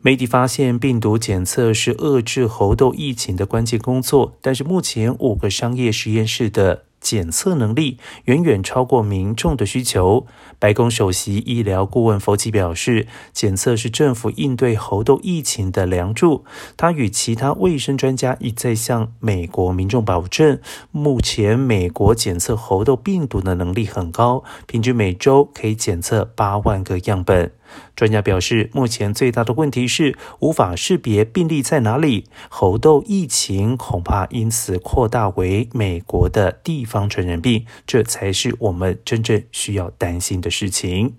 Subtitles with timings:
[0.00, 6.87] 媒体发现，病毒检测是遏制猴痘疫情的关键工作，但是目前五个商业实验室的。
[7.00, 10.26] 检测能力远远超过民众的需求。
[10.58, 16.44] 白宫首席医疗顾问福奇表示，检测是政府应对猴痘疫情的梁柱。
[16.76, 20.58] 他与其他卫生专家一再向美国民众保证，
[20.90, 27.52] 目前美国检测猴痘病毒的能力很高，平均每周可以检测八万个样本。
[27.94, 41.14] 专家表示，目前最大的问题是无法识别病例在哪里，猴痘疫情恐怕因此扩大为美国的地方传染病，这才是我们真正需要担心的事情。